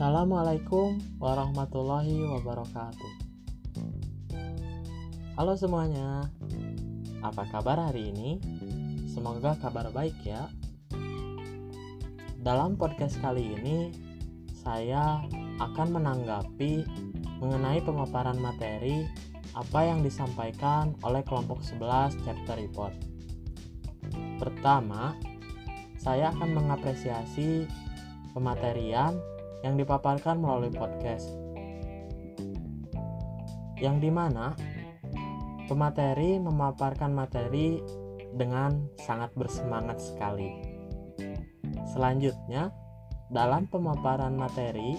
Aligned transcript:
Assalamualaikum 0.00 0.96
warahmatullahi 1.20 2.24
wabarakatuh. 2.24 3.12
Halo 5.36 5.52
semuanya, 5.60 6.24
apa 7.20 7.44
kabar 7.52 7.76
hari 7.76 8.08
ini? 8.08 8.40
Semoga 9.12 9.60
kabar 9.60 9.92
baik 9.92 10.16
ya. 10.24 10.48
Dalam 12.40 12.80
podcast 12.80 13.20
kali 13.20 13.52
ini, 13.60 13.92
saya 14.64 15.20
akan 15.60 15.92
menanggapi 15.92 16.88
mengenai 17.36 17.84
pemaparan 17.84 18.40
materi 18.40 19.04
apa 19.52 19.84
yang 19.84 20.00
disampaikan 20.00 20.96
oleh 21.04 21.20
kelompok 21.28 21.60
11 21.60 22.16
chapter 22.24 22.56
report. 22.56 22.96
Pertama, 24.40 25.12
saya 26.00 26.32
akan 26.32 26.56
mengapresiasi 26.56 27.68
pematerian 28.32 29.39
yang 29.64 29.76
dipaparkan 29.76 30.40
melalui 30.40 30.72
podcast. 30.72 31.28
Yang 33.80 33.96
di 34.08 34.10
mana 34.12 34.56
pemateri 35.68 36.36
memaparkan 36.40 37.14
materi 37.14 37.80
dengan 38.34 38.90
sangat 39.00 39.32
bersemangat 39.38 39.98
sekali. 40.02 40.50
Selanjutnya, 41.90 42.70
dalam 43.30 43.66
pemaparan 43.70 44.34
materi, 44.34 44.98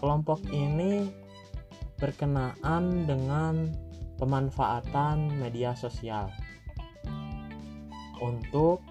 kelompok 0.00 0.40
ini 0.48 1.08
berkenaan 2.00 3.04
dengan 3.04 3.68
pemanfaatan 4.16 5.36
media 5.40 5.76
sosial 5.76 6.28
untuk 8.20 8.84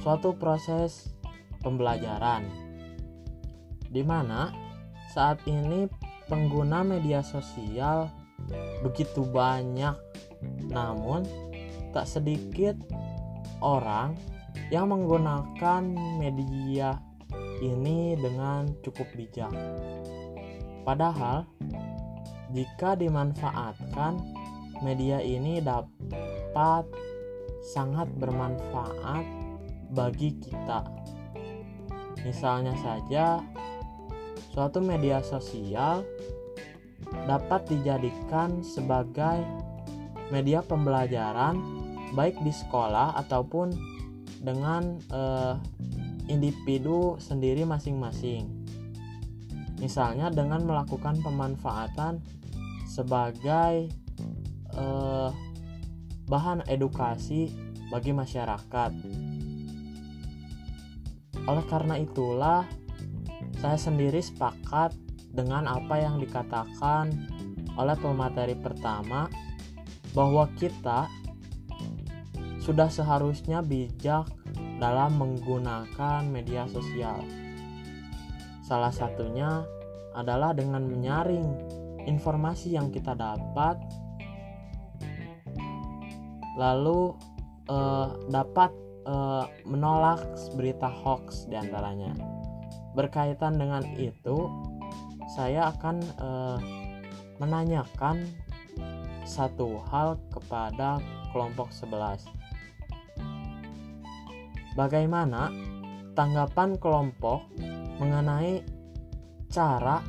suatu 0.00 0.36
proses 0.36 1.12
pembelajaran 1.60 2.63
di 3.94 4.02
mana 4.02 4.50
saat 5.14 5.38
ini 5.46 5.86
pengguna 6.26 6.82
media 6.82 7.22
sosial 7.22 8.10
begitu 8.82 9.22
banyak, 9.22 9.94
namun 10.66 11.22
tak 11.94 12.10
sedikit 12.10 12.74
orang 13.62 14.18
yang 14.74 14.90
menggunakan 14.90 15.82
media 16.18 16.98
ini 17.62 18.18
dengan 18.18 18.66
cukup 18.82 19.06
bijak. 19.14 19.54
Padahal, 20.82 21.46
jika 22.50 22.98
dimanfaatkan, 22.98 24.18
media 24.82 25.22
ini 25.22 25.62
dapat 25.62 26.84
sangat 27.64 28.10
bermanfaat 28.18 29.24
bagi 29.94 30.36
kita. 30.42 30.84
Misalnya 32.20 32.76
saja, 32.82 33.40
Suatu 34.54 34.78
media 34.78 35.18
sosial 35.18 36.06
dapat 37.26 37.66
dijadikan 37.66 38.62
sebagai 38.62 39.42
media 40.30 40.62
pembelajaran 40.62 41.58
baik 42.14 42.38
di 42.46 42.54
sekolah 42.54 43.18
ataupun 43.18 43.74
dengan 44.38 45.02
eh, 45.10 45.58
individu 46.30 47.18
sendiri 47.18 47.66
masing-masing. 47.66 48.46
Misalnya 49.82 50.30
dengan 50.30 50.62
melakukan 50.62 51.18
pemanfaatan 51.18 52.22
sebagai 52.86 53.90
eh, 54.70 55.30
bahan 56.30 56.62
edukasi 56.70 57.50
bagi 57.90 58.14
masyarakat. 58.14 58.92
Oleh 61.44 61.64
karena 61.66 61.98
itulah 61.98 62.83
saya 63.64 63.80
sendiri 63.80 64.20
sepakat 64.20 64.92
dengan 65.32 65.64
apa 65.64 65.96
yang 65.96 66.20
dikatakan 66.20 67.16
oleh 67.80 67.96
pemateri 67.96 68.52
pertama 68.60 69.24
bahwa 70.12 70.44
kita 70.60 71.08
sudah 72.60 72.92
seharusnya 72.92 73.64
bijak 73.64 74.28
dalam 74.76 75.16
menggunakan 75.16 76.28
media 76.28 76.68
sosial. 76.68 77.24
Salah 78.60 78.92
satunya 78.92 79.64
adalah 80.12 80.52
dengan 80.52 80.84
menyaring 80.84 81.48
informasi 82.04 82.76
yang 82.76 82.92
kita 82.92 83.16
dapat, 83.16 83.80
lalu 86.60 87.16
eh, 87.72 88.08
dapat 88.28 88.76
eh, 89.08 89.44
menolak 89.64 90.20
berita 90.52 90.92
hoax 90.92 91.48
di 91.48 91.56
antaranya 91.56 92.12
berkaitan 92.94 93.58
dengan 93.58 93.82
itu 93.98 94.48
saya 95.34 95.74
akan 95.74 95.96
uh, 96.22 96.58
menanyakan 97.42 98.22
satu 99.26 99.82
hal 99.90 100.16
kepada 100.30 101.02
kelompok 101.34 101.74
11 101.74 102.24
bagaimana 104.78 105.50
tanggapan 106.14 106.78
kelompok 106.78 107.50
mengenai 107.98 108.62
cara 109.50 110.02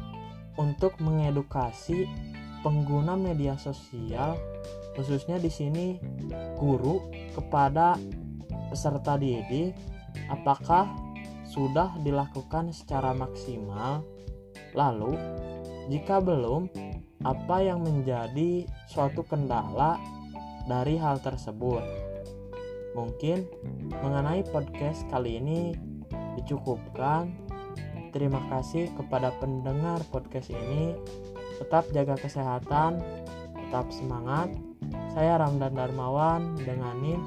untuk 0.57 0.97
mengedukasi 1.01 2.05
pengguna 2.65 3.13
media 3.13 3.57
sosial 3.61 4.37
khususnya 4.97 5.37
di 5.37 5.51
sini 5.51 5.99
guru 6.57 7.11
kepada 7.35 7.99
peserta 8.71 9.19
didik? 9.19 9.75
Apakah 10.31 10.89
sudah 11.49 11.93
dilakukan 12.01 12.73
secara 12.73 13.13
maksimal? 13.13 14.01
Lalu, 14.73 15.15
jika 15.87 16.19
belum, 16.19 16.67
apa 17.23 17.57
yang 17.61 17.85
menjadi 17.85 18.65
suatu 18.89 19.23
kendala 19.25 20.01
dari 20.65 20.97
hal 20.97 21.21
tersebut? 21.21 21.81
Mungkin 22.95 23.45
mengenai 24.01 24.43
podcast 24.49 25.05
kali 25.11 25.37
ini 25.39 25.75
dicukupkan. 26.39 27.31
Terima 28.15 28.39
kasih 28.47 28.95
kepada 28.95 29.35
pendengar 29.43 29.99
podcast 30.07 30.47
ini. 30.47 30.95
Tetap 31.59 31.91
jaga 31.91 32.15
kesehatan, 32.15 33.03
tetap 33.55 33.91
semangat. 33.91 34.55
Saya 35.11 35.39
Ramdan 35.39 35.75
Darmawan 35.75 36.55
dengan 36.59 36.95
NIM 37.03 37.19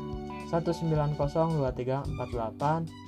1902348 0.48 3.07